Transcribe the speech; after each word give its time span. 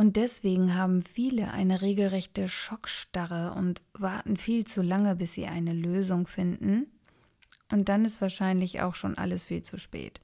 Und 0.00 0.16
deswegen 0.16 0.76
haben 0.76 1.02
viele 1.02 1.50
eine 1.50 1.82
regelrechte 1.82 2.48
Schockstarre 2.48 3.52
und 3.52 3.82
warten 3.92 4.38
viel 4.38 4.66
zu 4.66 4.80
lange, 4.80 5.14
bis 5.14 5.34
sie 5.34 5.46
eine 5.46 5.74
Lösung 5.74 6.26
finden. 6.26 6.86
Und 7.70 7.90
dann 7.90 8.06
ist 8.06 8.22
wahrscheinlich 8.22 8.80
auch 8.80 8.94
schon 8.94 9.18
alles 9.18 9.44
viel 9.44 9.60
zu 9.60 9.78
spät. 9.78 10.22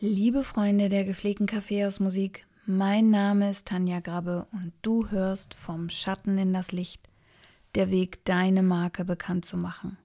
Liebe 0.00 0.42
Freunde 0.42 0.88
der 0.88 1.04
gepflegten 1.04 1.46
Kaffeehausmusik, 1.46 2.48
mein 2.66 3.10
Name 3.10 3.48
ist 3.48 3.68
Tanja 3.68 4.00
Grabbe 4.00 4.48
und 4.50 4.72
du 4.82 5.08
hörst 5.08 5.54
vom 5.54 5.88
Schatten 5.88 6.36
in 6.36 6.52
das 6.52 6.72
Licht, 6.72 7.08
der 7.76 7.92
Weg, 7.92 8.24
deine 8.24 8.64
Marke 8.64 9.04
bekannt 9.04 9.44
zu 9.44 9.56
machen. 9.56 9.96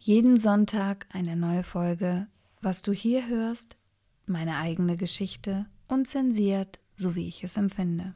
Jeden 0.00 0.36
Sonntag 0.36 1.06
eine 1.12 1.34
neue 1.34 1.64
Folge, 1.64 2.28
was 2.62 2.82
du 2.82 2.92
hier 2.92 3.26
hörst, 3.26 3.76
meine 4.24 4.56
eigene 4.56 4.96
Geschichte, 4.96 5.66
unzensiert, 5.88 6.78
so 6.94 7.16
wie 7.16 7.26
ich 7.26 7.42
es 7.42 7.56
empfinde. 7.56 8.14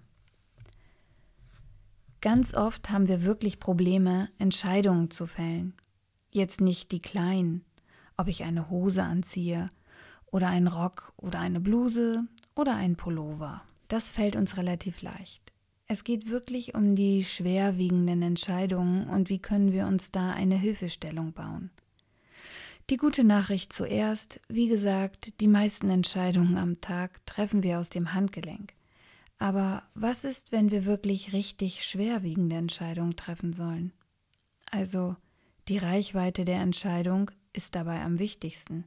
Ganz 2.20 2.54
oft 2.54 2.90
haben 2.90 3.08
wir 3.08 3.24
wirklich 3.24 3.58
Probleme, 3.58 4.28
Entscheidungen 4.38 5.10
zu 5.10 5.26
fällen. 5.26 5.74
Jetzt 6.30 6.60
nicht 6.60 6.92
die 6.92 7.02
kleinen, 7.02 7.64
ob 8.16 8.28
ich 8.28 8.44
eine 8.44 8.70
Hose 8.70 9.02
anziehe, 9.02 9.68
oder 10.32 10.48
ein 10.48 10.66
Rock 10.66 11.12
oder 11.16 11.38
eine 11.38 11.60
Bluse 11.60 12.24
oder 12.56 12.74
ein 12.74 12.96
Pullover. 12.96 13.62
Das 13.86 14.10
fällt 14.10 14.34
uns 14.34 14.56
relativ 14.56 15.02
leicht. 15.02 15.52
Es 15.86 16.02
geht 16.02 16.28
wirklich 16.28 16.74
um 16.74 16.96
die 16.96 17.22
schwerwiegenden 17.22 18.22
Entscheidungen 18.22 19.08
und 19.08 19.28
wie 19.28 19.38
können 19.38 19.72
wir 19.72 19.86
uns 19.86 20.10
da 20.10 20.32
eine 20.32 20.56
Hilfestellung 20.56 21.32
bauen. 21.32 21.70
Die 22.90 22.96
gute 22.96 23.24
Nachricht 23.24 23.72
zuerst, 23.72 24.40
wie 24.48 24.68
gesagt, 24.68 25.40
die 25.40 25.48
meisten 25.48 25.88
Entscheidungen 25.88 26.56
am 26.56 26.80
Tag 26.80 27.24
treffen 27.26 27.62
wir 27.62 27.78
aus 27.78 27.90
dem 27.90 28.12
Handgelenk. 28.12 28.74
Aber 29.38 29.82
was 29.94 30.24
ist, 30.24 30.52
wenn 30.52 30.70
wir 30.70 30.84
wirklich 30.84 31.32
richtig 31.32 31.84
schwerwiegende 31.84 32.56
Entscheidungen 32.56 33.16
treffen 33.16 33.52
sollen? 33.52 33.92
Also, 34.70 35.16
die 35.68 35.78
Reichweite 35.78 36.44
der 36.44 36.60
Entscheidung 36.60 37.30
ist 37.52 37.74
dabei 37.74 38.02
am 38.02 38.18
wichtigsten. 38.18 38.84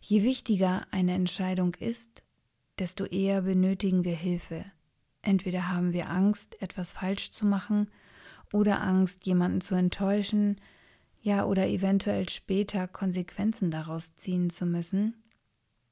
Je 0.00 0.22
wichtiger 0.22 0.86
eine 0.90 1.14
Entscheidung 1.14 1.74
ist, 1.74 2.22
desto 2.78 3.04
eher 3.04 3.42
benötigen 3.42 4.04
wir 4.04 4.16
Hilfe. 4.16 4.64
Entweder 5.22 5.70
haben 5.70 5.92
wir 5.92 6.10
Angst, 6.10 6.60
etwas 6.60 6.92
falsch 6.92 7.30
zu 7.30 7.46
machen, 7.46 7.88
oder 8.52 8.82
Angst, 8.82 9.26
jemanden 9.26 9.60
zu 9.60 9.74
enttäuschen, 9.74 10.60
ja 11.20 11.44
oder 11.44 11.66
eventuell 11.66 12.28
später 12.28 12.86
Konsequenzen 12.86 13.70
daraus 13.70 14.14
ziehen 14.16 14.50
zu 14.50 14.66
müssen, 14.66 15.14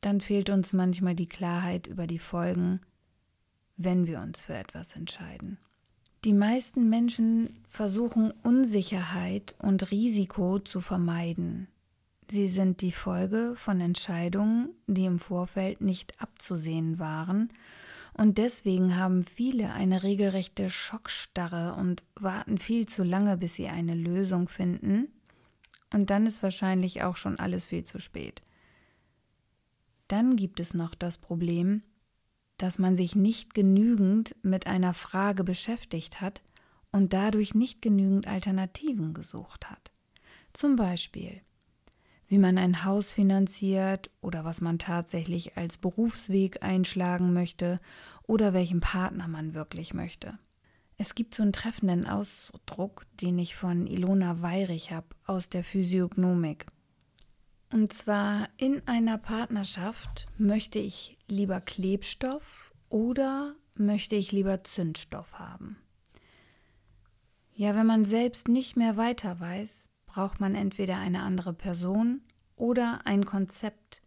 dann 0.00 0.20
fehlt 0.20 0.50
uns 0.50 0.72
manchmal 0.72 1.14
die 1.14 1.28
Klarheit 1.28 1.86
über 1.86 2.06
die 2.06 2.18
Folgen, 2.18 2.80
wenn 3.76 4.06
wir 4.06 4.20
uns 4.20 4.42
für 4.42 4.54
etwas 4.54 4.94
entscheiden. 4.94 5.58
Die 6.24 6.34
meisten 6.34 6.88
Menschen 6.88 7.64
versuchen 7.68 8.30
Unsicherheit 8.42 9.56
und 9.58 9.90
Risiko 9.90 10.60
zu 10.60 10.80
vermeiden. 10.80 11.66
Sie 12.32 12.48
sind 12.48 12.80
die 12.80 12.92
Folge 12.92 13.52
von 13.56 13.78
Entscheidungen, 13.82 14.70
die 14.86 15.04
im 15.04 15.18
Vorfeld 15.18 15.82
nicht 15.82 16.18
abzusehen 16.18 16.98
waren, 16.98 17.50
und 18.14 18.38
deswegen 18.38 18.96
haben 18.96 19.22
viele 19.22 19.74
eine 19.74 20.02
regelrechte 20.02 20.70
Schockstarre 20.70 21.74
und 21.74 22.02
warten 22.14 22.56
viel 22.56 22.88
zu 22.88 23.04
lange, 23.04 23.36
bis 23.36 23.56
sie 23.56 23.68
eine 23.68 23.94
Lösung 23.94 24.48
finden, 24.48 25.08
und 25.92 26.08
dann 26.08 26.24
ist 26.24 26.42
wahrscheinlich 26.42 27.02
auch 27.02 27.16
schon 27.16 27.38
alles 27.38 27.66
viel 27.66 27.84
zu 27.84 28.00
spät. 28.00 28.40
Dann 30.08 30.34
gibt 30.34 30.58
es 30.58 30.72
noch 30.72 30.94
das 30.94 31.18
Problem, 31.18 31.82
dass 32.56 32.78
man 32.78 32.96
sich 32.96 33.14
nicht 33.14 33.52
genügend 33.52 34.36
mit 34.40 34.66
einer 34.66 34.94
Frage 34.94 35.44
beschäftigt 35.44 36.22
hat 36.22 36.40
und 36.92 37.12
dadurch 37.12 37.54
nicht 37.54 37.82
genügend 37.82 38.26
Alternativen 38.26 39.12
gesucht 39.12 39.70
hat. 39.70 39.92
Zum 40.54 40.76
Beispiel, 40.76 41.42
wie 42.32 42.38
man 42.38 42.56
ein 42.56 42.86
Haus 42.86 43.12
finanziert 43.12 44.10
oder 44.22 44.42
was 44.42 44.62
man 44.62 44.78
tatsächlich 44.78 45.58
als 45.58 45.76
Berufsweg 45.76 46.62
einschlagen 46.62 47.34
möchte 47.34 47.78
oder 48.22 48.54
welchen 48.54 48.80
Partner 48.80 49.28
man 49.28 49.52
wirklich 49.52 49.92
möchte. 49.92 50.38
Es 50.96 51.14
gibt 51.14 51.34
so 51.34 51.42
einen 51.42 51.52
treffenden 51.52 52.06
Ausdruck, 52.06 53.04
den 53.20 53.38
ich 53.38 53.54
von 53.54 53.86
Ilona 53.86 54.40
Weirich 54.40 54.92
habe 54.92 55.08
aus 55.26 55.50
der 55.50 55.62
Physiognomik. 55.62 56.64
Und 57.70 57.92
zwar 57.92 58.48
in 58.56 58.80
einer 58.88 59.18
Partnerschaft 59.18 60.26
möchte 60.38 60.78
ich 60.78 61.18
lieber 61.28 61.60
Klebstoff 61.60 62.72
oder 62.88 63.56
möchte 63.74 64.16
ich 64.16 64.32
lieber 64.32 64.64
Zündstoff 64.64 65.38
haben. 65.38 65.76
Ja, 67.52 67.76
wenn 67.76 67.86
man 67.86 68.06
selbst 68.06 68.48
nicht 68.48 68.74
mehr 68.78 68.96
weiter 68.96 69.38
weiß, 69.38 69.90
braucht 70.12 70.40
man 70.40 70.54
entweder 70.54 70.98
eine 70.98 71.22
andere 71.22 71.54
Person 71.54 72.20
oder 72.54 73.00
ein 73.06 73.24
Konzept, 73.24 74.02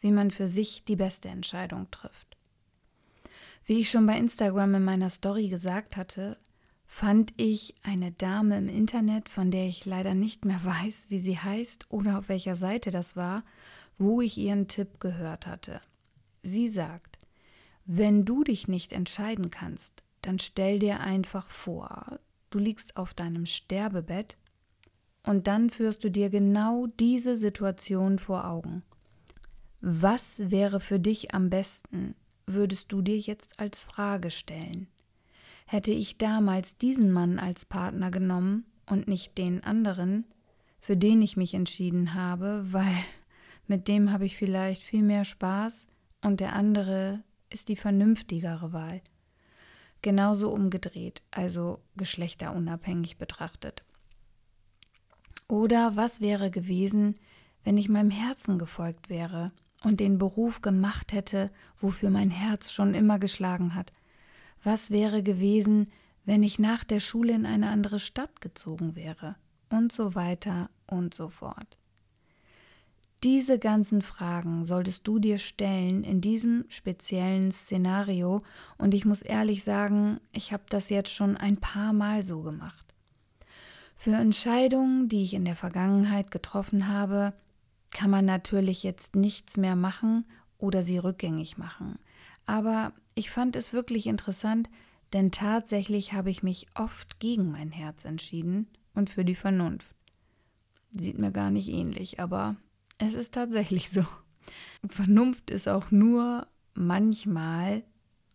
wie 0.00 0.10
man 0.10 0.30
für 0.30 0.46
sich 0.46 0.84
die 0.84 0.96
beste 0.96 1.28
Entscheidung 1.28 1.90
trifft. 1.90 2.38
Wie 3.66 3.78
ich 3.80 3.90
schon 3.90 4.06
bei 4.06 4.16
Instagram 4.16 4.76
in 4.76 4.84
meiner 4.84 5.10
Story 5.10 5.48
gesagt 5.48 5.98
hatte, 5.98 6.38
fand 6.86 7.34
ich 7.36 7.74
eine 7.82 8.10
Dame 8.10 8.56
im 8.56 8.68
Internet, 8.70 9.28
von 9.28 9.50
der 9.50 9.66
ich 9.66 9.84
leider 9.84 10.14
nicht 10.14 10.46
mehr 10.46 10.64
weiß, 10.64 11.06
wie 11.08 11.20
sie 11.20 11.38
heißt 11.38 11.90
oder 11.90 12.18
auf 12.18 12.30
welcher 12.30 12.56
Seite 12.56 12.90
das 12.90 13.14
war, 13.14 13.44
wo 13.98 14.22
ich 14.22 14.38
ihren 14.38 14.66
Tipp 14.66 14.98
gehört 14.98 15.46
hatte. 15.46 15.82
Sie 16.42 16.68
sagt, 16.68 17.18
wenn 17.84 18.24
du 18.24 18.44
dich 18.44 18.66
nicht 18.66 18.94
entscheiden 18.94 19.50
kannst, 19.50 20.02
dann 20.22 20.38
stell 20.38 20.78
dir 20.78 21.00
einfach 21.00 21.50
vor, 21.50 22.18
du 22.48 22.58
liegst 22.58 22.96
auf 22.96 23.12
deinem 23.12 23.44
Sterbebett 23.44 24.38
und 25.24 25.46
dann 25.46 25.70
führst 25.70 26.02
du 26.04 26.10
dir 26.10 26.30
genau 26.30 26.86
diese 26.98 27.36
Situation 27.36 28.18
vor 28.18 28.46
Augen. 28.46 28.82
Was 29.80 30.50
wäre 30.50 30.80
für 30.80 30.98
dich 30.98 31.34
am 31.34 31.50
besten, 31.50 32.14
würdest 32.46 32.92
du 32.92 33.02
dir 33.02 33.18
jetzt 33.18 33.58
als 33.58 33.84
Frage 33.84 34.30
stellen? 34.30 34.88
Hätte 35.66 35.92
ich 35.92 36.18
damals 36.18 36.76
diesen 36.76 37.12
Mann 37.12 37.38
als 37.38 37.64
Partner 37.64 38.10
genommen 38.10 38.64
und 38.86 39.08
nicht 39.08 39.38
den 39.38 39.62
anderen, 39.62 40.24
für 40.80 40.96
den 40.96 41.22
ich 41.22 41.36
mich 41.36 41.54
entschieden 41.54 42.14
habe, 42.14 42.64
weil 42.72 42.94
mit 43.66 43.86
dem 43.88 44.10
habe 44.12 44.26
ich 44.26 44.36
vielleicht 44.36 44.82
viel 44.82 45.02
mehr 45.02 45.24
Spaß 45.24 45.86
und 46.22 46.40
der 46.40 46.54
andere 46.54 47.22
ist 47.50 47.68
die 47.68 47.76
vernünftigere 47.76 48.72
Wahl. 48.72 49.00
Genauso 50.02 50.50
umgedreht, 50.50 51.22
also 51.30 51.80
geschlechterunabhängig 51.96 53.18
betrachtet. 53.18 53.84
Oder 55.50 55.96
was 55.96 56.20
wäre 56.20 56.48
gewesen, 56.48 57.14
wenn 57.64 57.76
ich 57.76 57.88
meinem 57.88 58.12
Herzen 58.12 58.56
gefolgt 58.56 59.10
wäre 59.10 59.50
und 59.82 59.98
den 59.98 60.16
Beruf 60.16 60.62
gemacht 60.62 61.12
hätte, 61.12 61.50
wofür 61.76 62.08
mein 62.10 62.30
Herz 62.30 62.70
schon 62.70 62.94
immer 62.94 63.18
geschlagen 63.18 63.74
hat? 63.74 63.92
Was 64.62 64.92
wäre 64.92 65.24
gewesen, 65.24 65.88
wenn 66.24 66.44
ich 66.44 66.60
nach 66.60 66.84
der 66.84 67.00
Schule 67.00 67.32
in 67.32 67.46
eine 67.46 67.68
andere 67.68 67.98
Stadt 67.98 68.40
gezogen 68.40 68.94
wäre? 68.94 69.34
Und 69.70 69.90
so 69.90 70.14
weiter 70.14 70.70
und 70.86 71.14
so 71.14 71.28
fort. 71.28 71.78
Diese 73.24 73.58
ganzen 73.58 74.02
Fragen 74.02 74.64
solltest 74.64 75.04
du 75.08 75.18
dir 75.18 75.38
stellen 75.38 76.04
in 76.04 76.20
diesem 76.20 76.64
speziellen 76.68 77.50
Szenario 77.50 78.40
und 78.78 78.94
ich 78.94 79.04
muss 79.04 79.22
ehrlich 79.22 79.64
sagen, 79.64 80.20
ich 80.30 80.52
habe 80.52 80.62
das 80.68 80.90
jetzt 80.90 81.12
schon 81.12 81.36
ein 81.36 81.56
paar 81.56 81.92
Mal 81.92 82.22
so 82.22 82.42
gemacht. 82.42 82.89
Für 84.00 84.14
Entscheidungen, 84.14 85.10
die 85.10 85.24
ich 85.24 85.34
in 85.34 85.44
der 85.44 85.54
Vergangenheit 85.54 86.30
getroffen 86.30 86.88
habe, 86.88 87.34
kann 87.90 88.08
man 88.08 88.24
natürlich 88.24 88.82
jetzt 88.82 89.14
nichts 89.14 89.58
mehr 89.58 89.76
machen 89.76 90.24
oder 90.56 90.82
sie 90.82 90.96
rückgängig 90.96 91.58
machen. 91.58 91.98
Aber 92.46 92.94
ich 93.14 93.28
fand 93.28 93.56
es 93.56 93.74
wirklich 93.74 94.06
interessant, 94.06 94.70
denn 95.12 95.32
tatsächlich 95.32 96.14
habe 96.14 96.30
ich 96.30 96.42
mich 96.42 96.66
oft 96.74 97.20
gegen 97.20 97.50
mein 97.50 97.72
Herz 97.72 98.06
entschieden 98.06 98.68
und 98.94 99.10
für 99.10 99.26
die 99.26 99.34
Vernunft. 99.34 99.94
Sieht 100.92 101.18
mir 101.18 101.30
gar 101.30 101.50
nicht 101.50 101.68
ähnlich, 101.68 102.20
aber 102.20 102.56
es 102.96 103.12
ist 103.12 103.34
tatsächlich 103.34 103.90
so. 103.90 104.06
Vernunft 104.88 105.50
ist 105.50 105.68
auch 105.68 105.90
nur 105.90 106.46
manchmal 106.72 107.82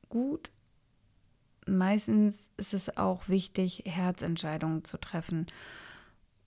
gut, 0.10 0.52
meistens 1.66 2.50
ist 2.58 2.74
es 2.74 2.98
auch 2.98 3.30
wichtig, 3.30 3.84
Herzentscheidungen 3.86 4.84
zu 4.84 4.98
treffen. 4.98 5.48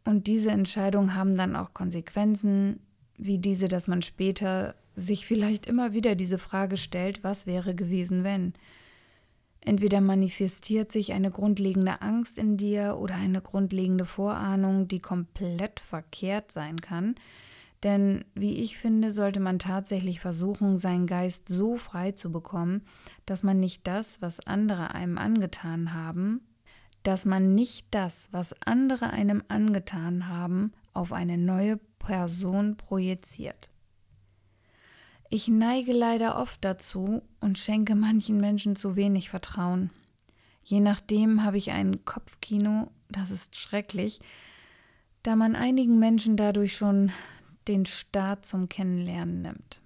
Und 0.05 0.27
diese 0.27 0.51
Entscheidungen 0.51 1.15
haben 1.15 1.37
dann 1.37 1.57
auch 1.57 1.75
Konsequenzen, 1.75 2.81
wie 3.17 3.39
diese, 3.39 3.69
dass 3.69 3.89
man 3.89 4.03
später 4.03 4.75
sich 4.97 5.27
vielleicht 5.27 5.67
immer 5.67 5.93
wieder 5.93 6.15
diese 6.15 6.39
Frage 6.39 6.77
stellt, 6.77 7.23
was 7.25 7.47
wäre 7.47 7.75
gewesen, 7.75 8.25
wenn? 8.25 8.55
Entweder 9.61 10.01
manifestiert 10.01 10.93
sich 10.93 11.13
eine 11.13 11.31
grundlegende 11.31 12.01
Angst 12.01 12.39
in 12.39 12.57
dir 12.57 12.97
oder 12.99 13.17
eine 13.17 13.41
grundlegende 13.41 14.05
Vorahnung, 14.05 14.89
die 14.89 15.01
komplett 15.01 15.81
verkehrt 15.81 16.53
sein 16.53 16.81
kann. 16.81 17.17
Denn 17.85 18.25
wie 18.35 18.55
ich 18.55 18.77
finde, 18.77 19.13
sollte 19.13 19.39
man 19.39 19.59
tatsächlich 19.59 20.21
versuchen, 20.21 20.79
seinen 20.79 21.07
Geist 21.07 21.49
so 21.49 21.77
frei 21.77 22.13
zu 22.13 22.33
bekommen, 22.33 22.83
dass 23.25 23.43
man 23.43 23.61
nicht 23.61 23.87
das, 23.87 24.21
was 24.21 24.41
andere 24.41 24.95
einem 24.95 25.17
angetan 25.17 25.95
haben, 25.95 26.41
dass 27.05 27.25
man 27.25 27.55
nicht 27.55 27.87
das, 27.93 28.29
was 28.33 28.55
andere 28.65 29.11
einem 29.11 29.43
angetan 29.49 30.29
haben, 30.29 30.73
auf 30.93 31.13
eine 31.13 31.39
neue 31.39 31.79
Person 31.99 32.77
projiziert. 32.77 33.71
Ich 35.31 35.47
neige 35.47 35.93
leider 35.93 36.39
oft 36.39 36.65
dazu 36.65 37.23
und 37.41 37.59
schenke 37.59 37.95
manchen 37.95 38.41
Menschen 38.41 38.77
zu 38.77 38.97
wenig 38.97 39.31
Vertrauen. 39.31 39.91
Je 40.65 40.81
nachdem 40.81 41.45
habe 41.45 41.59
ich 41.59 41.71
ein 41.71 42.05
Kopfkino, 42.05 42.91
das 43.09 43.31
ist 43.31 43.57
schrecklich, 43.57 44.21
da 45.23 45.37
man 45.37 45.55
einigen 45.55 45.99
Menschen 45.99 46.37
dadurch 46.37 46.77
schon 46.77 47.13
den 47.69 47.87
Start 47.87 48.47
zum 48.47 48.69
Kennenlernen 48.69 49.43
nimmt. 49.43 49.81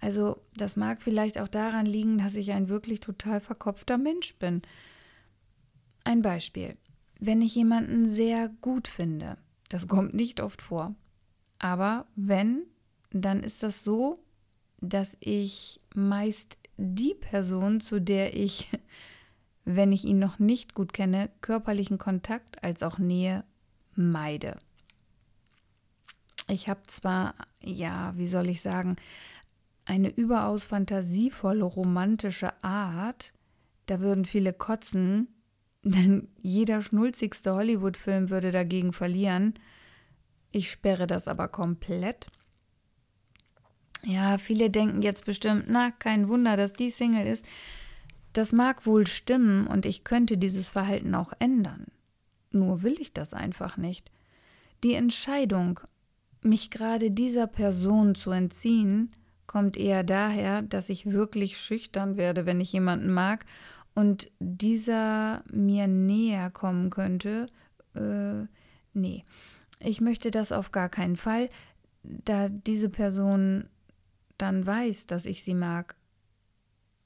Also 0.00 0.42
das 0.56 0.76
mag 0.76 1.02
vielleicht 1.02 1.38
auch 1.38 1.48
daran 1.48 1.86
liegen, 1.86 2.18
dass 2.18 2.34
ich 2.34 2.52
ein 2.52 2.68
wirklich 2.68 3.00
total 3.00 3.40
verkopfter 3.40 3.96
Mensch 3.96 4.34
bin. 4.34 4.62
Ein 6.04 6.20
Beispiel. 6.22 6.76
Wenn 7.20 7.40
ich 7.40 7.54
jemanden 7.54 8.08
sehr 8.08 8.50
gut 8.60 8.88
finde, 8.88 9.38
das 9.70 9.88
kommt 9.88 10.12
nicht 10.12 10.40
oft 10.40 10.60
vor, 10.60 10.94
aber 11.58 12.06
wenn, 12.16 12.64
dann 13.10 13.42
ist 13.42 13.62
das 13.62 13.84
so, 13.84 14.22
dass 14.82 15.16
ich 15.20 15.80
meist 15.94 16.58
die 16.76 17.14
Person, 17.14 17.80
zu 17.80 18.00
der 18.00 18.36
ich, 18.36 18.68
wenn 19.64 19.92
ich 19.92 20.04
ihn 20.04 20.18
noch 20.18 20.38
nicht 20.38 20.74
gut 20.74 20.92
kenne, 20.92 21.30
körperlichen 21.40 21.96
Kontakt 21.96 22.62
als 22.62 22.82
auch 22.82 22.98
Nähe 22.98 23.44
meide. 23.94 24.58
Ich 26.48 26.68
habe 26.68 26.82
zwar, 26.86 27.34
ja, 27.62 28.12
wie 28.16 28.26
soll 28.26 28.48
ich 28.48 28.60
sagen, 28.60 28.96
eine 29.84 30.08
überaus 30.08 30.66
fantasievolle 30.66 31.64
romantische 31.64 32.52
Art, 32.62 33.32
da 33.86 34.00
würden 34.00 34.24
viele 34.24 34.52
kotzen, 34.52 35.28
denn 35.82 36.28
jeder 36.40 36.80
schnulzigste 36.82 37.54
Hollywood-Film 37.54 38.30
würde 38.30 38.50
dagegen 38.50 38.92
verlieren. 38.92 39.54
Ich 40.50 40.70
sperre 40.70 41.06
das 41.06 41.28
aber 41.28 41.48
komplett. 41.48 42.26
Ja, 44.02 44.38
viele 44.38 44.70
denken 44.70 45.02
jetzt 45.02 45.24
bestimmt, 45.24 45.64
na, 45.68 45.90
kein 45.90 46.28
Wunder, 46.28 46.56
dass 46.56 46.74
die 46.74 46.90
Single 46.90 47.26
ist. 47.26 47.44
Das 48.34 48.52
mag 48.52 48.86
wohl 48.86 49.06
stimmen 49.06 49.66
und 49.66 49.86
ich 49.86 50.04
könnte 50.04 50.36
dieses 50.36 50.70
Verhalten 50.70 51.14
auch 51.14 51.32
ändern. 51.38 51.86
Nur 52.50 52.82
will 52.82 52.96
ich 53.00 53.12
das 53.12 53.32
einfach 53.32 53.76
nicht. 53.76 54.10
Die 54.82 54.94
Entscheidung, 54.94 55.80
mich 56.44 56.70
gerade 56.70 57.10
dieser 57.10 57.46
Person 57.46 58.14
zu 58.14 58.30
entziehen, 58.30 59.10
kommt 59.46 59.76
eher 59.76 60.04
daher, 60.04 60.62
dass 60.62 60.88
ich 60.88 61.10
wirklich 61.10 61.58
schüchtern 61.58 62.16
werde, 62.16 62.46
wenn 62.46 62.60
ich 62.60 62.72
jemanden 62.72 63.10
mag 63.10 63.44
und 63.94 64.30
dieser 64.40 65.42
mir 65.50 65.86
näher 65.86 66.50
kommen 66.50 66.90
könnte. 66.90 67.46
Äh, 67.94 68.46
nee, 68.92 69.24
ich 69.78 70.00
möchte 70.00 70.30
das 70.30 70.52
auf 70.52 70.72
gar 70.72 70.88
keinen 70.88 71.16
Fall, 71.16 71.48
da 72.02 72.48
diese 72.48 72.88
Person 72.88 73.68
dann 74.38 74.66
weiß, 74.66 75.06
dass 75.06 75.26
ich 75.26 75.42
sie 75.42 75.54
mag. 75.54 75.94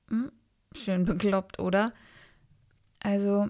Hm? 0.09 0.33
Schön 0.75 1.05
bekloppt, 1.05 1.59
oder? 1.59 1.93
Also, 3.01 3.49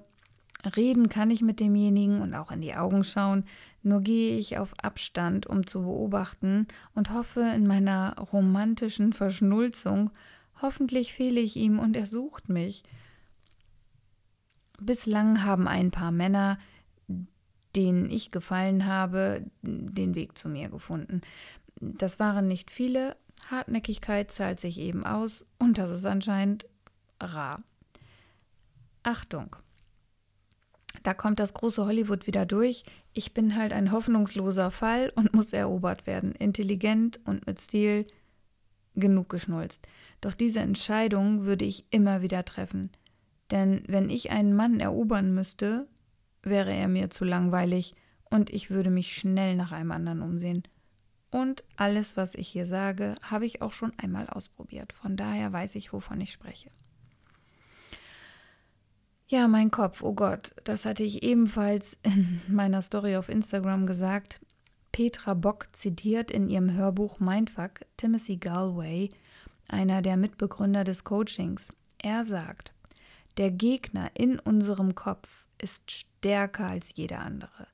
reden 0.76 1.08
kann 1.08 1.30
ich 1.30 1.42
mit 1.42 1.60
demjenigen 1.60 2.20
und 2.20 2.34
auch 2.34 2.50
in 2.50 2.60
die 2.60 2.74
Augen 2.74 3.04
schauen, 3.04 3.44
nur 3.88 4.00
gehe 4.00 4.38
ich 4.38 4.58
auf 4.58 4.74
Abstand, 4.78 5.46
um 5.46 5.66
zu 5.66 5.82
beobachten 5.82 6.66
und 6.94 7.12
hoffe 7.12 7.40
in 7.40 7.66
meiner 7.66 8.16
romantischen 8.18 9.12
Verschnulzung, 9.12 10.10
hoffentlich 10.60 11.12
fehle 11.12 11.40
ich 11.40 11.56
ihm 11.56 11.78
und 11.78 11.96
er 11.96 12.06
sucht 12.06 12.48
mich. 12.48 12.82
Bislang 14.80 15.42
haben 15.42 15.66
ein 15.66 15.90
paar 15.90 16.12
Männer, 16.12 16.58
denen 17.74 18.10
ich 18.10 18.30
gefallen 18.30 18.86
habe, 18.86 19.44
den 19.62 20.14
Weg 20.14 20.38
zu 20.38 20.48
mir 20.48 20.68
gefunden. 20.68 21.20
Das 21.80 22.18
waren 22.18 22.48
nicht 22.48 22.70
viele, 22.70 23.16
Hartnäckigkeit 23.50 24.30
zahlt 24.30 24.60
sich 24.60 24.78
eben 24.78 25.04
aus 25.04 25.44
und 25.58 25.78
das 25.78 25.90
ist 25.90 26.06
anscheinend 26.06 26.66
rar. 27.20 27.62
Achtung! 29.02 29.56
Da 31.02 31.14
kommt 31.14 31.38
das 31.40 31.54
große 31.54 31.84
Hollywood 31.84 32.26
wieder 32.26 32.46
durch. 32.46 32.84
Ich 33.12 33.34
bin 33.34 33.56
halt 33.56 33.72
ein 33.72 33.92
hoffnungsloser 33.92 34.70
Fall 34.70 35.12
und 35.14 35.34
muss 35.34 35.52
erobert 35.52 36.06
werden. 36.06 36.32
Intelligent 36.32 37.20
und 37.24 37.46
mit 37.46 37.60
Stil 37.60 38.06
genug 38.94 39.28
geschnulzt. 39.28 39.86
Doch 40.20 40.34
diese 40.34 40.60
Entscheidung 40.60 41.44
würde 41.44 41.64
ich 41.64 41.84
immer 41.90 42.22
wieder 42.22 42.44
treffen. 42.44 42.90
Denn 43.50 43.82
wenn 43.86 44.10
ich 44.10 44.30
einen 44.30 44.54
Mann 44.54 44.80
erobern 44.80 45.34
müsste, 45.34 45.88
wäre 46.42 46.72
er 46.72 46.88
mir 46.88 47.10
zu 47.10 47.24
langweilig 47.24 47.94
und 48.30 48.50
ich 48.50 48.70
würde 48.70 48.90
mich 48.90 49.14
schnell 49.14 49.56
nach 49.56 49.72
einem 49.72 49.92
anderen 49.92 50.22
umsehen. 50.22 50.62
Und 51.30 51.62
alles, 51.76 52.16
was 52.16 52.34
ich 52.34 52.48
hier 52.48 52.66
sage, 52.66 53.14
habe 53.22 53.46
ich 53.46 53.62
auch 53.62 53.72
schon 53.72 53.92
einmal 53.98 54.28
ausprobiert. 54.28 54.92
Von 54.92 55.16
daher 55.16 55.52
weiß 55.52 55.74
ich, 55.74 55.92
wovon 55.92 56.20
ich 56.20 56.32
spreche. 56.32 56.70
Ja, 59.30 59.46
mein 59.46 59.70
Kopf, 59.70 60.02
oh 60.02 60.14
Gott, 60.14 60.54
das 60.64 60.86
hatte 60.86 61.02
ich 61.02 61.22
ebenfalls 61.22 61.98
in 62.02 62.40
meiner 62.48 62.80
Story 62.80 63.16
auf 63.16 63.28
Instagram 63.28 63.86
gesagt. 63.86 64.40
Petra 64.90 65.34
Bock 65.34 65.68
zitiert 65.72 66.30
in 66.30 66.48
ihrem 66.48 66.72
Hörbuch 66.72 67.20
Mindfuck 67.20 67.80
Timothy 67.98 68.38
Galway, 68.38 69.10
einer 69.68 70.00
der 70.00 70.16
Mitbegründer 70.16 70.82
des 70.82 71.04
Coachings. 71.04 71.68
Er 71.98 72.24
sagt, 72.24 72.72
der 73.36 73.50
Gegner 73.50 74.10
in 74.14 74.38
unserem 74.38 74.94
Kopf 74.94 75.46
ist 75.60 75.90
stärker 75.90 76.66
als 76.66 76.96
jeder 76.96 77.20
andere. 77.20 77.68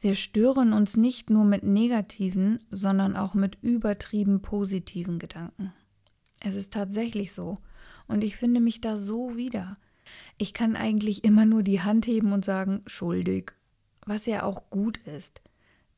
Wir 0.00 0.14
stören 0.14 0.72
uns 0.72 0.96
nicht 0.96 1.30
nur 1.30 1.44
mit 1.44 1.64
negativen, 1.64 2.60
sondern 2.70 3.16
auch 3.16 3.34
mit 3.34 3.58
übertrieben 3.60 4.40
positiven 4.40 5.18
Gedanken. 5.18 5.72
Es 6.40 6.54
ist 6.54 6.72
tatsächlich 6.72 7.32
so. 7.32 7.58
Und 8.06 8.22
ich 8.22 8.36
finde 8.36 8.60
mich 8.60 8.80
da 8.80 8.96
so 8.96 9.36
wieder. 9.36 9.78
Ich 10.38 10.52
kann 10.52 10.76
eigentlich 10.76 11.24
immer 11.24 11.46
nur 11.46 11.62
die 11.62 11.80
Hand 11.80 12.06
heben 12.06 12.32
und 12.32 12.44
sagen, 12.44 12.82
schuldig. 12.86 13.52
Was 14.04 14.26
ja 14.26 14.44
auch 14.44 14.70
gut 14.70 14.98
ist. 14.98 15.42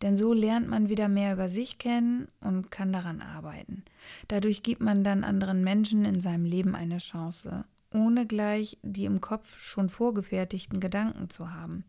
Denn 0.03 0.17
so 0.17 0.33
lernt 0.33 0.69
man 0.69 0.89
wieder 0.89 1.09
mehr 1.09 1.33
über 1.33 1.49
sich 1.49 1.79
kennen 1.79 2.29
und 2.41 2.71
kann 2.71 2.93
daran 2.93 3.21
arbeiten. 3.21 3.85
Dadurch 4.29 4.63
gibt 4.63 4.81
man 4.81 5.03
dann 5.03 5.25
anderen 5.25 5.65
Menschen 5.65 6.05
in 6.05 6.21
seinem 6.21 6.45
Leben 6.45 6.75
eine 6.75 6.99
Chance, 6.99 7.65
ohne 7.93 8.27
gleich 8.27 8.79
die 8.83 9.07
im 9.07 9.21
Kopf 9.21 9.59
schon 9.59 9.89
vorgefertigten 9.89 10.79
Gedanken 10.79 11.31
zu 11.31 11.53
haben. 11.53 11.85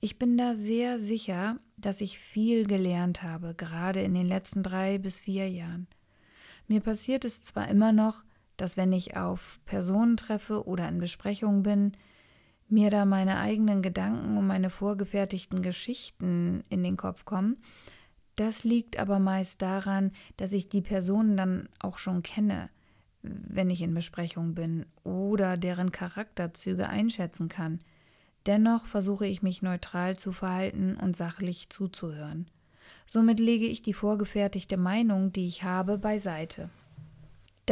Ich 0.00 0.18
bin 0.18 0.36
da 0.36 0.54
sehr 0.54 0.98
sicher, 0.98 1.58
dass 1.76 2.00
ich 2.00 2.18
viel 2.18 2.66
gelernt 2.66 3.22
habe, 3.22 3.54
gerade 3.54 4.02
in 4.02 4.14
den 4.14 4.26
letzten 4.26 4.62
drei 4.62 4.98
bis 4.98 5.20
vier 5.20 5.48
Jahren. 5.48 5.86
Mir 6.68 6.80
passiert 6.80 7.24
es 7.24 7.42
zwar 7.42 7.68
immer 7.68 7.92
noch, 7.92 8.24
dass 8.62 8.76
wenn 8.76 8.92
ich 8.92 9.16
auf 9.16 9.58
Personen 9.64 10.16
treffe 10.16 10.68
oder 10.68 10.88
in 10.88 11.00
Besprechungen 11.00 11.64
bin, 11.64 11.92
mir 12.68 12.90
da 12.90 13.04
meine 13.04 13.40
eigenen 13.40 13.82
Gedanken 13.82 14.38
und 14.38 14.46
meine 14.46 14.70
vorgefertigten 14.70 15.62
Geschichten 15.62 16.62
in 16.68 16.84
den 16.84 16.96
Kopf 16.96 17.24
kommen. 17.24 17.56
Das 18.36 18.62
liegt 18.62 19.00
aber 19.00 19.18
meist 19.18 19.62
daran, 19.62 20.12
dass 20.36 20.52
ich 20.52 20.68
die 20.68 20.80
Personen 20.80 21.36
dann 21.36 21.68
auch 21.80 21.98
schon 21.98 22.22
kenne, 22.22 22.70
wenn 23.22 23.68
ich 23.68 23.82
in 23.82 23.94
Besprechungen 23.94 24.54
bin 24.54 24.86
oder 25.02 25.56
deren 25.56 25.90
Charakterzüge 25.90 26.88
einschätzen 26.88 27.48
kann. 27.48 27.80
Dennoch 28.46 28.86
versuche 28.86 29.26
ich 29.26 29.42
mich 29.42 29.62
neutral 29.62 30.16
zu 30.16 30.30
verhalten 30.30 30.94
und 30.94 31.16
sachlich 31.16 31.68
zuzuhören. 31.68 32.46
Somit 33.08 33.40
lege 33.40 33.66
ich 33.66 33.82
die 33.82 33.92
vorgefertigte 33.92 34.76
Meinung, 34.76 35.32
die 35.32 35.48
ich 35.48 35.64
habe, 35.64 35.98
beiseite. 35.98 36.70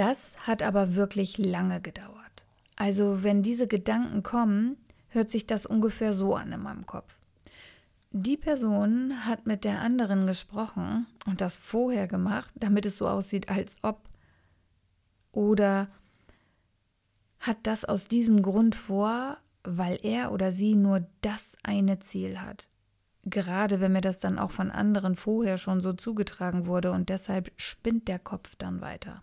Das 0.01 0.33
hat 0.39 0.63
aber 0.63 0.95
wirklich 0.95 1.37
lange 1.37 1.83
gedauert. 1.83 2.47
Also 2.75 3.23
wenn 3.23 3.43
diese 3.43 3.69
Gedanken 3.69 4.23
kommen, 4.23 4.79
hört 5.09 5.31
sich 5.31 5.47
das 5.47 5.67
ungefähr 5.67 6.15
so 6.15 6.35
an 6.35 6.53
in 6.53 6.63
meinem 6.63 6.87
Kopf. 6.87 7.21
Die 8.11 8.39
Person 8.39 9.27
hat 9.27 9.47
mit 9.47 9.63
der 9.63 9.83
anderen 9.83 10.27
gesprochen 10.27 11.07
und 11.27 11.43
das 11.43 11.59
vorher 11.59 12.09
gemacht, 12.09 12.55
damit 12.55 12.87
es 12.87 12.97
so 12.97 13.07
aussieht, 13.07 13.51
als 13.51 13.75
ob. 13.83 14.09
Oder 15.33 15.89
hat 17.39 17.59
das 17.65 17.85
aus 17.85 18.09
diesem 18.09 18.41
Grund 18.41 18.77
vor, 18.77 19.37
weil 19.65 19.99
er 20.03 20.33
oder 20.33 20.51
sie 20.51 20.77
nur 20.77 21.07
das 21.21 21.59
eine 21.63 21.99
Ziel 21.99 22.41
hat. 22.41 22.71
Gerade 23.27 23.83
wenn 23.83 23.93
mir 23.93 24.01
das 24.01 24.17
dann 24.17 24.39
auch 24.39 24.51
von 24.51 24.71
anderen 24.71 25.15
vorher 25.15 25.59
schon 25.59 25.83
so 25.83 25.93
zugetragen 25.93 26.65
wurde 26.65 26.91
und 26.91 27.11
deshalb 27.11 27.53
spinnt 27.59 28.09
der 28.09 28.19
Kopf 28.19 28.57
dann 28.57 28.81
weiter. 28.81 29.23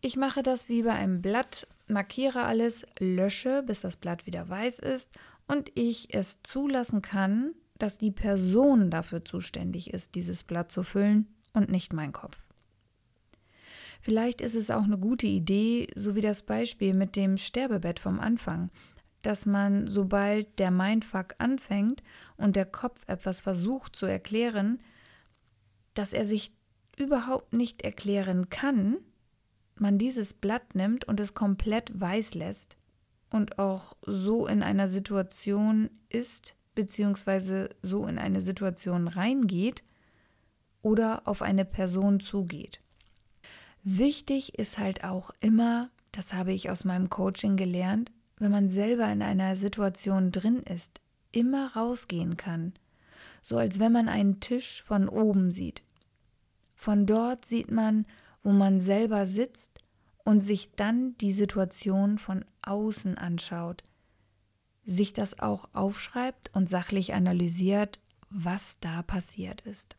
Ich 0.00 0.16
mache 0.16 0.42
das 0.42 0.68
wie 0.68 0.82
bei 0.82 0.92
einem 0.92 1.20
Blatt, 1.20 1.66
markiere 1.86 2.44
alles, 2.44 2.86
lösche, 2.98 3.62
bis 3.62 3.82
das 3.82 3.96
Blatt 3.96 4.26
wieder 4.26 4.48
weiß 4.48 4.78
ist 4.78 5.10
und 5.46 5.70
ich 5.74 6.14
es 6.14 6.42
zulassen 6.42 7.02
kann, 7.02 7.52
dass 7.78 7.98
die 7.98 8.10
Person 8.10 8.90
dafür 8.90 9.24
zuständig 9.24 9.92
ist, 9.92 10.14
dieses 10.14 10.42
Blatt 10.42 10.70
zu 10.70 10.82
füllen 10.82 11.28
und 11.52 11.70
nicht 11.70 11.92
mein 11.92 12.12
Kopf. 12.12 12.36
Vielleicht 14.00 14.40
ist 14.40 14.54
es 14.54 14.70
auch 14.70 14.84
eine 14.84 14.96
gute 14.96 15.26
Idee, 15.26 15.86
so 15.94 16.14
wie 16.14 16.22
das 16.22 16.42
Beispiel 16.42 16.94
mit 16.94 17.16
dem 17.16 17.36
Sterbebett 17.36 17.98
vom 17.98 18.18
Anfang, 18.20 18.70
dass 19.20 19.44
man, 19.44 19.86
sobald 19.86 20.58
der 20.58 20.70
Mindfuck 20.70 21.34
anfängt 21.36 22.02
und 22.38 22.56
der 22.56 22.64
Kopf 22.64 23.02
etwas 23.06 23.42
versucht 23.42 23.94
zu 23.94 24.06
erklären, 24.06 24.78
dass 25.92 26.14
er 26.14 26.26
sich 26.26 26.52
überhaupt 26.96 27.52
nicht 27.52 27.82
erklären 27.82 28.48
kann, 28.48 28.96
man 29.80 29.98
dieses 29.98 30.34
Blatt 30.34 30.74
nimmt 30.74 31.06
und 31.06 31.20
es 31.20 31.34
komplett 31.34 31.98
weiß 31.98 32.34
lässt 32.34 32.76
und 33.30 33.58
auch 33.58 33.96
so 34.06 34.46
in 34.46 34.62
einer 34.62 34.88
Situation 34.88 35.90
ist, 36.08 36.54
beziehungsweise 36.74 37.70
so 37.82 38.06
in 38.06 38.18
eine 38.18 38.40
Situation 38.40 39.08
reingeht 39.08 39.82
oder 40.82 41.22
auf 41.26 41.42
eine 41.42 41.64
Person 41.64 42.20
zugeht. 42.20 42.80
Wichtig 43.82 44.58
ist 44.58 44.78
halt 44.78 45.04
auch 45.04 45.30
immer, 45.40 45.90
das 46.12 46.34
habe 46.34 46.52
ich 46.52 46.70
aus 46.70 46.84
meinem 46.84 47.08
Coaching 47.08 47.56
gelernt, 47.56 48.10
wenn 48.38 48.50
man 48.50 48.70
selber 48.70 49.10
in 49.10 49.22
einer 49.22 49.56
Situation 49.56 50.32
drin 50.32 50.60
ist, 50.60 51.00
immer 51.32 51.74
rausgehen 51.74 52.36
kann, 52.36 52.72
so 53.42 53.56
als 53.56 53.78
wenn 53.78 53.92
man 53.92 54.08
einen 54.08 54.40
Tisch 54.40 54.82
von 54.82 55.08
oben 55.08 55.50
sieht. 55.50 55.82
Von 56.74 57.06
dort 57.06 57.44
sieht 57.44 57.70
man, 57.70 58.06
wo 58.42 58.50
man 58.50 58.80
selber 58.80 59.26
sitzt 59.26 59.69
und 60.24 60.40
sich 60.40 60.72
dann 60.76 61.16
die 61.18 61.32
Situation 61.32 62.18
von 62.18 62.44
außen 62.62 63.18
anschaut, 63.18 63.82
sich 64.84 65.12
das 65.12 65.38
auch 65.38 65.68
aufschreibt 65.72 66.50
und 66.54 66.68
sachlich 66.68 67.14
analysiert, 67.14 68.00
was 68.30 68.78
da 68.80 69.02
passiert 69.02 69.60
ist. 69.62 69.96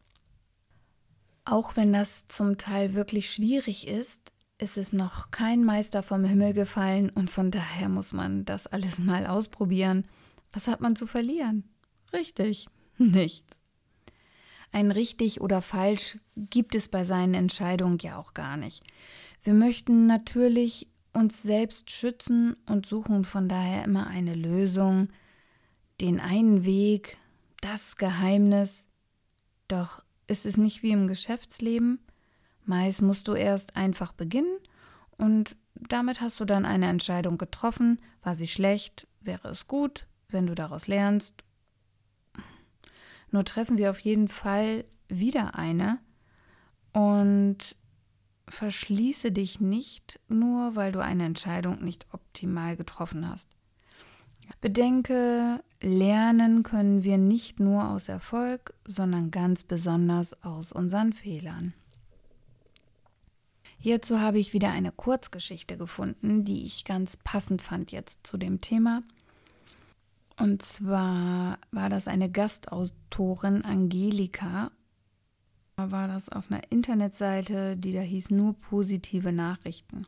Auch 1.45 1.75
wenn 1.75 1.91
das 1.91 2.27
zum 2.27 2.57
Teil 2.57 2.93
wirklich 2.93 3.29
schwierig 3.29 3.87
ist, 3.87 4.31
ist 4.57 4.77
es 4.77 4.93
noch 4.93 5.31
kein 5.31 5.63
Meister 5.63 6.03
vom 6.03 6.23
Himmel 6.23 6.53
gefallen 6.53 7.09
und 7.09 7.31
von 7.31 7.49
daher 7.49 7.89
muss 7.89 8.13
man 8.13 8.45
das 8.45 8.67
alles 8.67 8.99
mal 8.99 9.25
ausprobieren. 9.25 10.05
Was 10.53 10.67
hat 10.67 10.81
man 10.81 10.95
zu 10.95 11.07
verlieren? 11.07 11.63
Richtig, 12.13 12.67
nichts. 12.97 13.57
Ein 14.71 14.91
richtig 14.91 15.41
oder 15.41 15.61
falsch 15.61 16.19
gibt 16.35 16.75
es 16.75 16.87
bei 16.87 17.03
seinen 17.03 17.33
Entscheidungen 17.33 17.97
ja 17.99 18.17
auch 18.17 18.33
gar 18.33 18.55
nicht. 18.55 18.83
Wir 19.43 19.53
möchten 19.53 20.05
natürlich 20.05 20.87
uns 21.13 21.41
selbst 21.41 21.89
schützen 21.89 22.55
und 22.67 22.85
suchen 22.85 23.25
von 23.25 23.49
daher 23.49 23.83
immer 23.83 24.07
eine 24.07 24.35
Lösung, 24.35 25.07
den 25.99 26.19
einen 26.19 26.63
Weg, 26.63 27.17
das 27.59 27.95
Geheimnis. 27.95 28.87
Doch 29.67 30.03
ist 30.27 30.45
es 30.45 30.57
nicht 30.57 30.83
wie 30.83 30.91
im 30.91 31.07
Geschäftsleben. 31.07 31.99
Meist 32.65 33.01
musst 33.01 33.27
du 33.27 33.33
erst 33.33 33.75
einfach 33.75 34.13
beginnen 34.13 34.57
und 35.17 35.55
damit 35.75 36.21
hast 36.21 36.39
du 36.39 36.45
dann 36.45 36.65
eine 36.65 36.87
Entscheidung 36.87 37.37
getroffen. 37.37 37.99
War 38.21 38.35
sie 38.35 38.47
schlecht? 38.47 39.07
Wäre 39.19 39.49
es 39.49 39.67
gut, 39.67 40.05
wenn 40.29 40.45
du 40.45 40.53
daraus 40.53 40.87
lernst? 40.87 41.33
Nur 43.31 43.43
treffen 43.43 43.77
wir 43.77 43.89
auf 43.89 43.99
jeden 43.99 44.27
Fall 44.27 44.85
wieder 45.07 45.55
eine 45.55 45.99
und 46.93 47.75
verschließe 48.51 49.31
dich 49.31 49.59
nicht, 49.59 50.19
nur 50.27 50.75
weil 50.75 50.91
du 50.91 50.99
eine 50.99 51.25
Entscheidung 51.25 51.83
nicht 51.83 52.05
optimal 52.11 52.75
getroffen 52.77 53.27
hast. 53.27 53.49
Bedenke, 54.59 55.63
lernen 55.81 56.63
können 56.63 57.03
wir 57.03 57.17
nicht 57.17 57.59
nur 57.59 57.89
aus 57.89 58.09
Erfolg, 58.09 58.73
sondern 58.85 59.31
ganz 59.31 59.63
besonders 59.63 60.33
aus 60.43 60.71
unseren 60.71 61.13
Fehlern. 61.13 61.73
Hierzu 63.79 64.19
habe 64.19 64.37
ich 64.37 64.53
wieder 64.53 64.71
eine 64.71 64.91
Kurzgeschichte 64.91 65.77
gefunden, 65.77 66.45
die 66.45 66.63
ich 66.63 66.85
ganz 66.85 67.17
passend 67.17 67.63
fand 67.63 67.91
jetzt 67.91 68.27
zu 68.27 68.37
dem 68.37 68.61
Thema. 68.61 69.01
Und 70.37 70.61
zwar 70.61 71.57
war 71.71 71.89
das 71.89 72.07
eine 72.07 72.29
Gastautorin 72.29 73.63
Angelika 73.63 74.71
war 75.89 76.07
das 76.07 76.29
auf 76.29 76.51
einer 76.51 76.61
Internetseite, 76.69 77.75
die 77.77 77.93
da 77.93 78.01
hieß 78.01 78.29
nur 78.29 78.53
positive 78.53 79.31
Nachrichten. 79.31 80.05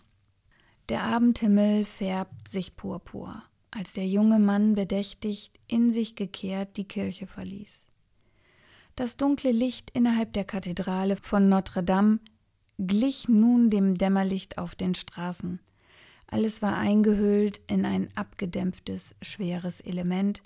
Der 0.89 1.03
Abendhimmel 1.03 1.85
färbt 1.85 2.47
sich 2.47 2.75
purpur, 2.75 3.41
als 3.71 3.93
der 3.93 4.05
junge 4.05 4.37
Mann 4.37 4.75
bedächtigt 4.75 5.57
in 5.67 5.91
sich 5.91 6.15
gekehrt 6.15 6.77
die 6.77 6.87
Kirche 6.87 7.25
verließ. 7.25 7.87
Das 8.95 9.17
dunkle 9.17 9.51
Licht 9.51 9.89
innerhalb 9.91 10.33
der 10.33 10.43
Kathedrale 10.43 11.15
von 11.15 11.49
Notre 11.49 11.83
Dame 11.83 12.19
glich 12.77 13.27
nun 13.27 13.69
dem 13.69 13.95
Dämmerlicht 13.95 14.57
auf 14.57 14.75
den 14.75 14.93
Straßen. 14.93 15.59
Alles 16.27 16.61
war 16.61 16.77
eingehüllt 16.77 17.61
in 17.67 17.85
ein 17.85 18.09
abgedämpftes, 18.15 19.15
schweres 19.21 19.81
Element, 19.81 20.43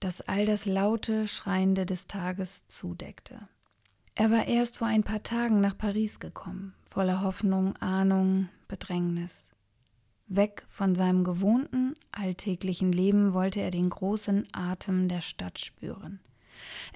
das 0.00 0.20
all 0.22 0.44
das 0.44 0.66
laute, 0.66 1.26
schreiende 1.26 1.86
des 1.86 2.06
Tages 2.06 2.66
zudeckte. 2.68 3.48
Er 4.16 4.30
war 4.30 4.46
erst 4.46 4.76
vor 4.76 4.86
ein 4.86 5.02
paar 5.02 5.24
Tagen 5.24 5.60
nach 5.60 5.76
Paris 5.76 6.20
gekommen, 6.20 6.74
voller 6.84 7.22
Hoffnung, 7.22 7.76
Ahnung, 7.78 8.48
Bedrängnis. 8.68 9.48
Weg 10.28 10.64
von 10.68 10.94
seinem 10.94 11.24
gewohnten, 11.24 11.94
alltäglichen 12.12 12.92
Leben 12.92 13.34
wollte 13.34 13.60
er 13.60 13.72
den 13.72 13.90
großen 13.90 14.46
Atem 14.52 15.08
der 15.08 15.20
Stadt 15.20 15.58
spüren. 15.58 16.20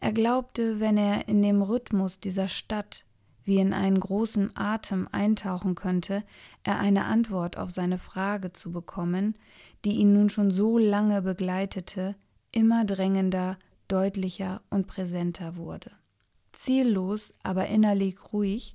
Er 0.00 0.12
glaubte, 0.12 0.78
wenn 0.78 0.96
er 0.96 1.26
in 1.26 1.42
dem 1.42 1.60
Rhythmus 1.60 2.20
dieser 2.20 2.46
Stadt 2.46 3.04
wie 3.42 3.58
in 3.58 3.72
einen 3.72 3.98
großen 3.98 4.56
Atem 4.56 5.08
eintauchen 5.10 5.75
könnte, 5.75 6.22
er 6.62 6.78
eine 6.78 7.06
Antwort 7.06 7.58
auf 7.58 7.70
seine 7.70 7.98
Frage 7.98 8.52
zu 8.52 8.70
bekommen, 8.70 9.37
die 9.84 9.96
ihn 9.96 10.12
nun 10.12 10.28
schon 10.28 10.52
so 10.52 10.78
lange 10.78 11.22
begleitete, 11.22 12.14
immer 12.52 12.84
drängender, 12.84 13.58
deutlicher 13.88 14.62
und 14.70 14.87
präsenter 14.87 15.56
wurde. 15.56 15.90
Ziellos, 16.58 17.32
aber 17.44 17.68
innerlich 17.68 18.32
ruhig, 18.32 18.74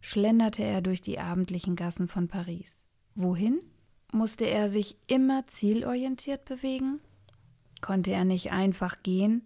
schlenderte 0.00 0.62
er 0.62 0.80
durch 0.80 1.00
die 1.00 1.18
abendlichen 1.18 1.74
Gassen 1.74 2.06
von 2.06 2.28
Paris. 2.28 2.84
Wohin? 3.16 3.60
Musste 4.12 4.44
er 4.44 4.68
sich 4.68 4.96
immer 5.08 5.44
zielorientiert 5.48 6.44
bewegen? 6.44 7.00
Konnte 7.80 8.12
er 8.12 8.24
nicht 8.24 8.52
einfach 8.52 9.02
gehen, 9.02 9.42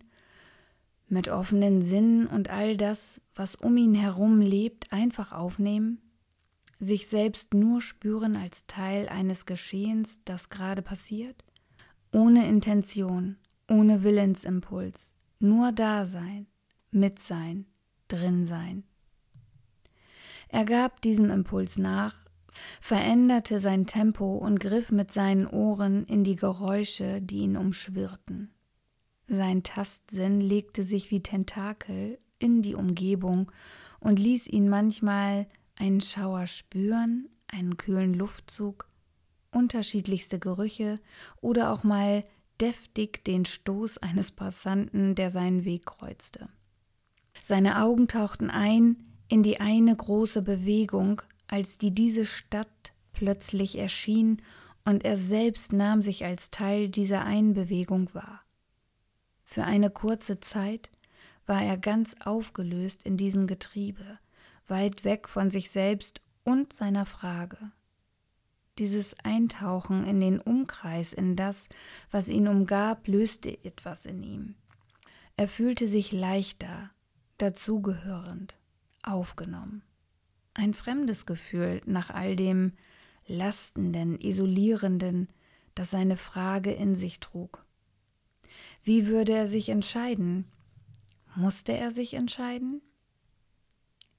mit 1.09 1.29
offenen 1.29 1.81
Sinnen 1.81 2.27
und 2.27 2.51
all 2.51 2.77
das, 2.77 3.23
was 3.35 3.57
um 3.57 3.79
ihn 3.79 3.95
herum 3.95 4.43
lebt, 4.43 4.93
einfach 4.93 5.33
aufnehmen? 5.33 6.03
Sich 6.79 7.07
selbst 7.07 7.55
nur 7.55 7.81
spüren 7.81 8.37
als 8.37 8.67
Teil 8.67 9.09
eines 9.09 9.47
Geschehens, 9.47 10.21
das 10.27 10.51
gerade 10.51 10.83
passiert? 10.83 11.45
Ohne 12.13 12.47
Intention, 12.47 13.39
ohne 13.71 14.03
Willensimpuls, 14.05 15.13
nur 15.39 15.73
da 15.73 16.05
sein, 16.05 16.47
mit 16.91 17.19
sein, 17.19 17.67
drin 18.09 18.47
sein. 18.47 18.85
Er 20.49 20.65
gab 20.65 21.01
diesem 21.01 21.31
Impuls 21.31 21.79
nach, 21.79 22.15
veränderte 22.81 23.61
sein 23.61 23.87
Tempo 23.87 24.37
und 24.37 24.59
griff 24.59 24.91
mit 24.91 25.13
seinen 25.13 25.47
Ohren 25.47 26.05
in 26.07 26.25
die 26.25 26.37
Geräusche, 26.37 27.23
die 27.23 27.39
ihn 27.39 27.57
umschwirrten. 27.57 28.51
Sein 29.29 29.63
Tastsinn 29.63 30.41
legte 30.41 30.83
sich 30.83 31.13
wie 31.13 31.23
Tentakel 31.23 32.19
in 32.41 32.63
die 32.63 32.75
Umgebung 32.75 33.53
und 34.01 34.19
ließ 34.19 34.49
ihn 34.49 34.69
manchmal 34.69 35.47
einen 35.77 36.01
Schauer 36.01 36.47
spüren, 36.47 37.29
einen 37.47 37.77
kühlen 37.77 38.15
Luftzug, 38.15 38.89
unterschiedlichste 39.53 40.39
Gerüche 40.39 40.99
oder 41.41 41.73
auch 41.73 41.85
mal 41.85 42.25
deftig 42.61 43.25
den 43.25 43.45
Stoß 43.45 43.99
eines 43.99 44.33
Passanten, 44.33 45.15
der 45.15 45.31
seinen 45.31 45.65
Weg 45.65 45.87
kreuzte. 45.87 46.49
Seine 47.45 47.83
Augen 47.83 48.07
tauchten 48.09 48.51
ein 48.51 48.97
in 49.29 49.43
die 49.43 49.61
eine 49.61 49.95
große 49.95 50.43
Bewegung, 50.43 51.23
als 51.47 51.79
die 51.79 51.95
diese 51.95 52.27
Stadt 52.27 52.93
plötzlich 53.13 53.79
erschien, 53.79 54.43
und 54.85 55.05
er 55.05 55.17
selbst 55.17 55.73
nahm 55.73 56.01
sich 56.01 56.25
als 56.25 56.51
Teil 56.51 56.89
dieser 56.89 57.25
Einbewegung 57.25 58.13
wahr. 58.15 58.41
Für 59.43 59.65
eine 59.65 59.91
kurze 59.91 60.41
Zeit 60.41 60.91
war 61.47 61.63
er 61.63 61.77
ganz 61.77 62.15
aufgelöst 62.25 63.03
in 63.03 63.17
diesem 63.17 63.47
Getriebe, 63.47 64.19
weit 64.69 65.05
weg 65.05 65.29
von 65.29 65.51
sich 65.51 65.71
selbst 65.71 66.23
und 66.45 66.73
seiner 66.73 67.05
Frage. 67.05 67.73
dieses 68.81 69.15
Eintauchen 69.23 70.05
in 70.05 70.21
den 70.21 70.41
Umkreis, 70.41 71.13
in 71.13 71.37
das, 71.37 71.69
was 72.11 72.29
ihn 72.29 72.49
umgab, 72.49 73.07
löste 73.07 73.63
etwas 73.63 74.07
in 74.07 74.23
ihm. 74.23 74.55
Er 75.37 75.49
fühlte 75.49 75.87
sich 75.87 76.13
leichter, 76.13 76.80
dazugehörend, 77.43 78.57
aufgenommen. 79.03 79.83
Ein 80.55 80.75
fremdes 80.75 81.27
Gefühl 81.27 81.81
nach 81.87 82.11
all 82.11 82.37
dem 82.37 82.73
Lastenden, 83.27 84.21
Isolierenden, 84.21 85.29
das 85.75 85.91
seine 85.91 86.17
Frage 86.17 86.73
in 86.73 86.97
sich 86.97 87.21
trug. 87.21 87.65
Wie 88.83 89.07
würde 89.07 89.33
er 89.33 89.49
sich 89.49 89.69
entscheiden? 89.69 90.45
Musste 91.37 91.73
er 91.73 91.93
sich 91.93 92.15
entscheiden? 92.15 92.83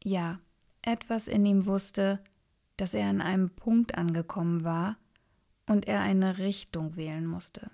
Ja, 0.03 0.39
etwas 0.81 1.27
in 1.27 1.45
ihm 1.45 1.65
wusste, 1.65 2.19
dass 2.77 2.93
er 2.93 3.07
an 3.09 3.21
einem 3.21 3.49
Punkt 3.49 3.95
angekommen 3.95 4.63
war 4.63 4.97
und 5.67 5.87
er 5.87 6.01
eine 6.01 6.37
Richtung 6.37 6.95
wählen 6.95 7.27
musste. 7.27 7.69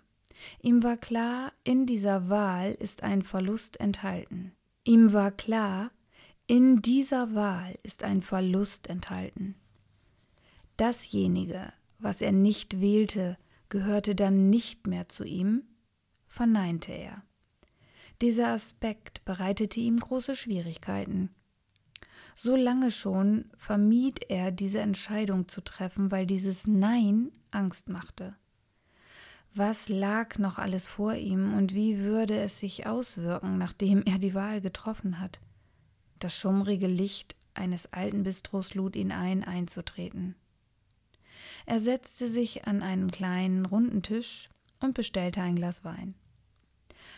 Ihm 0.61 0.83
war 0.83 0.97
klar, 0.97 1.53
in 1.63 1.85
dieser 1.85 2.29
Wahl 2.29 2.73
ist 2.73 3.03
ein 3.03 3.21
Verlust 3.21 3.79
enthalten. 3.79 4.56
Ihm 4.87 5.11
war 5.11 5.31
klar, 5.31 5.91
in 6.47 6.81
dieser 6.81 7.35
Wahl 7.35 7.77
ist 7.83 8.05
ein 8.05 8.21
Verlust 8.21 8.87
enthalten. 8.87 9.55
Dasjenige, 10.77 11.73
was 11.99 12.21
er 12.21 12.31
nicht 12.31 12.79
wählte, 12.79 13.37
gehörte 13.67 14.15
dann 14.15 14.49
nicht 14.49 14.87
mehr 14.87 15.09
zu 15.09 15.25
ihm, 15.25 15.63
verneinte 16.29 16.93
er. 16.93 17.21
Dieser 18.21 18.53
Aspekt 18.53 19.25
bereitete 19.25 19.81
ihm 19.81 19.99
große 19.99 20.37
Schwierigkeiten. 20.37 21.31
So 22.33 22.55
lange 22.55 22.89
schon 22.89 23.51
vermied 23.55 24.29
er, 24.29 24.51
diese 24.51 24.79
Entscheidung 24.79 25.49
zu 25.49 25.59
treffen, 25.59 26.11
weil 26.11 26.25
dieses 26.25 26.65
Nein 26.65 27.33
Angst 27.51 27.89
machte. 27.89 28.37
Was 29.53 29.89
lag 29.89 30.37
noch 30.37 30.57
alles 30.59 30.87
vor 30.87 31.15
ihm 31.15 31.53
und 31.55 31.73
wie 31.73 31.99
würde 31.99 32.37
es 32.37 32.59
sich 32.59 32.85
auswirken, 32.85 33.57
nachdem 33.57 34.03
er 34.03 34.19
die 34.19 34.33
Wahl 34.33 34.61
getroffen 34.61 35.19
hat? 35.19 35.39
Das 36.19 36.33
schummrige 36.33 36.87
Licht 36.87 37.35
eines 37.53 37.91
alten 37.91 38.23
Bistros 38.23 38.75
lud 38.75 38.95
ihn 38.95 39.11
ein, 39.11 39.43
einzutreten. 39.43 40.35
Er 41.65 41.79
setzte 41.79 42.29
sich 42.29 42.65
an 42.67 42.83
einen 42.83 43.11
kleinen, 43.11 43.65
runden 43.65 44.03
Tisch 44.03 44.49
und 44.79 44.93
bestellte 44.93 45.41
ein 45.41 45.55
Glas 45.55 45.83
Wein. 45.83 46.15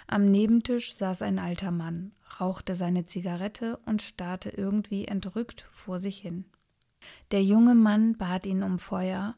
Am 0.07 0.31
Nebentisch 0.31 0.95
saß 0.95 1.21
ein 1.21 1.39
alter 1.39 1.71
Mann, 1.71 2.13
rauchte 2.39 2.75
seine 2.75 3.05
Zigarette 3.05 3.77
und 3.85 4.01
starrte 4.01 4.49
irgendwie 4.49 5.05
entrückt 5.05 5.67
vor 5.71 5.99
sich 5.99 6.17
hin. 6.19 6.45
Der 7.31 7.43
junge 7.43 7.75
Mann 7.75 8.17
bat 8.17 8.45
ihn 8.45 8.63
um 8.63 8.79
Feuer, 8.79 9.35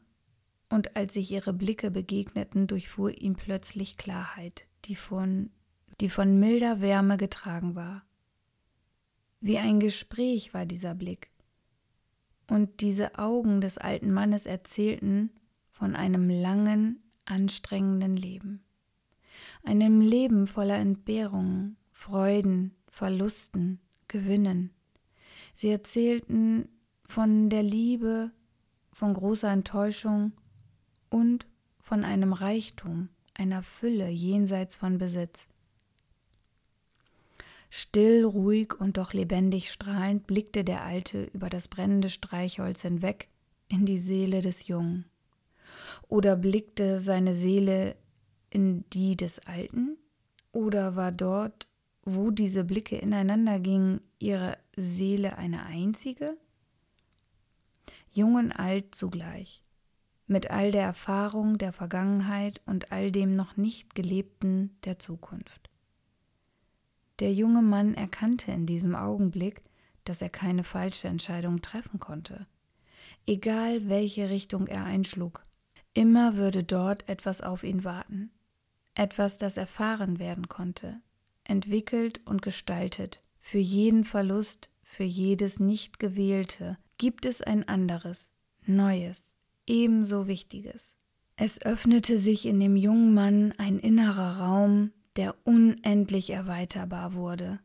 und 0.72 0.96
als 0.96 1.14
sich 1.14 1.30
ihre 1.30 1.52
Blicke 1.52 1.90
begegneten, 1.90 2.66
durchfuhr 2.66 3.10
ihn 3.10 3.34
plötzlich 3.34 3.96
Klarheit, 3.96 4.66
die 4.84 4.96
von, 4.96 5.50
die 6.00 6.08
von 6.08 6.40
milder 6.40 6.80
Wärme 6.80 7.16
getragen 7.16 7.74
war. 7.74 8.02
Wie 9.40 9.58
ein 9.58 9.80
Gespräch 9.80 10.54
war 10.54 10.66
dieser 10.66 10.94
Blick, 10.94 11.30
und 12.50 12.80
diese 12.80 13.18
Augen 13.18 13.60
des 13.60 13.78
alten 13.78 14.12
Mannes 14.12 14.46
erzählten 14.46 15.30
von 15.70 15.94
einem 15.96 16.28
langen, 16.28 17.02
anstrengenden 17.24 18.16
Leben 18.16 18.64
einem 19.64 20.00
Leben 20.00 20.46
voller 20.46 20.76
Entbehrungen, 20.76 21.76
Freuden, 21.92 22.74
Verlusten, 22.88 23.80
Gewinnen. 24.08 24.70
Sie 25.54 25.68
erzählten 25.68 26.68
von 27.04 27.50
der 27.50 27.62
Liebe, 27.62 28.32
von 28.92 29.14
großer 29.14 29.50
Enttäuschung 29.50 30.32
und 31.12 31.46
von 31.78 32.04
einem 32.04 32.32
Reichtum, 32.32 33.10
einer 33.34 33.62
Fülle 33.62 34.08
jenseits 34.08 34.76
von 34.76 34.98
Besitz. 34.98 35.46
Still, 37.68 38.24
ruhig 38.24 38.78
und 38.78 38.96
doch 38.96 39.12
lebendig 39.12 39.70
strahlend 39.70 40.26
blickte 40.26 40.64
der 40.64 40.84
Alte 40.84 41.24
über 41.32 41.48
das 41.48 41.68
brennende 41.68 42.08
Streichholz 42.08 42.82
hinweg 42.82 43.28
in 43.68 43.86
die 43.86 43.98
Seele 43.98 44.40
des 44.42 44.66
Jungen. 44.66 45.04
Oder 46.08 46.36
blickte 46.36 47.00
seine 47.00 47.34
Seele 47.34 47.96
in 48.50 48.84
die 48.90 49.16
des 49.16 49.38
Alten? 49.40 49.96
Oder 50.52 50.96
war 50.96 51.12
dort, 51.12 51.66
wo 52.04 52.30
diese 52.30 52.64
Blicke 52.64 52.96
ineinander 52.96 53.58
gingen, 53.58 54.00
ihre 54.18 54.58
Seele 54.76 55.38
eine 55.38 55.64
einzige? 55.64 56.36
Jung 58.12 58.34
und 58.34 58.52
alt 58.52 58.94
zugleich, 58.94 59.62
mit 60.26 60.50
all 60.50 60.70
der 60.70 60.82
Erfahrung 60.82 61.58
der 61.58 61.72
Vergangenheit 61.72 62.60
und 62.66 62.92
all 62.92 63.10
dem 63.10 63.32
noch 63.32 63.56
nicht 63.56 63.94
gelebten 63.94 64.76
der 64.84 64.98
Zukunft. 64.98 65.70
Der 67.18 67.32
junge 67.32 67.62
Mann 67.62 67.94
erkannte 67.94 68.52
in 68.52 68.66
diesem 68.66 68.94
Augenblick, 68.94 69.62
dass 70.04 70.22
er 70.22 70.30
keine 70.30 70.64
falsche 70.64 71.08
Entscheidung 71.08 71.60
treffen 71.60 72.00
konnte, 72.00 72.46
egal 73.26 73.88
welche 73.88 74.30
Richtung 74.30 74.66
er 74.66 74.84
einschlug. 74.84 75.42
Immer 75.94 76.36
würde 76.36 76.64
dort 76.64 77.08
etwas 77.08 77.40
auf 77.40 77.64
ihn 77.64 77.84
warten, 77.84 78.30
etwas, 78.94 79.36
das 79.36 79.56
erfahren 79.56 80.18
werden 80.18 80.48
konnte, 80.48 81.00
entwickelt 81.44 82.20
und 82.26 82.42
gestaltet. 82.42 83.20
Für 83.38 83.58
jeden 83.58 84.04
Verlust, 84.04 84.70
für 84.82 85.04
jedes 85.04 85.60
nicht 85.60 85.98
gewählte 85.98 86.78
gibt 86.98 87.26
es 87.26 87.42
ein 87.42 87.66
anderes, 87.68 88.32
neues, 88.64 89.31
ebenso 89.66 90.26
wichtiges. 90.26 90.94
Es 91.36 91.60
öffnete 91.62 92.18
sich 92.18 92.46
in 92.46 92.60
dem 92.60 92.76
jungen 92.76 93.14
Mann 93.14 93.54
ein 93.58 93.78
innerer 93.78 94.38
Raum, 94.40 94.92
der 95.16 95.34
unendlich 95.44 96.30
erweiterbar 96.30 97.14
wurde. 97.14 97.60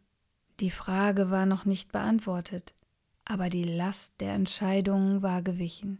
Die 0.59 0.71
Frage 0.71 1.29
war 1.29 1.45
noch 1.45 1.65
nicht 1.65 1.91
beantwortet, 1.91 2.73
aber 3.25 3.49
die 3.49 3.63
Last 3.63 4.13
der 4.19 4.33
Entscheidungen 4.33 5.21
war 5.21 5.41
gewichen. 5.41 5.99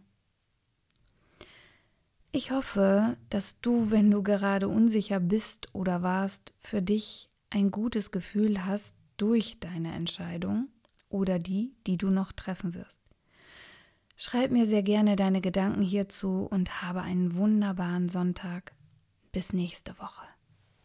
Ich 2.32 2.50
hoffe, 2.50 3.16
dass 3.30 3.60
du, 3.60 3.90
wenn 3.90 4.10
du 4.10 4.22
gerade 4.22 4.68
unsicher 4.68 5.20
bist 5.20 5.74
oder 5.74 6.02
warst, 6.02 6.52
für 6.58 6.82
dich 6.82 7.30
ein 7.50 7.70
gutes 7.70 8.10
Gefühl 8.10 8.66
hast 8.66 8.94
durch 9.16 9.60
deine 9.60 9.92
Entscheidung 9.94 10.68
oder 11.08 11.38
die, 11.38 11.74
die 11.86 11.96
du 11.96 12.08
noch 12.08 12.32
treffen 12.32 12.74
wirst. 12.74 13.00
Schreib 14.20 14.50
mir 14.50 14.66
sehr 14.66 14.82
gerne 14.82 15.14
deine 15.14 15.40
Gedanken 15.40 15.80
hierzu 15.80 16.48
und 16.50 16.82
habe 16.82 17.02
einen 17.02 17.36
wunderbaren 17.36 18.08
Sonntag. 18.08 18.72
Bis 19.30 19.52
nächste 19.52 19.96
Woche. 20.00 20.24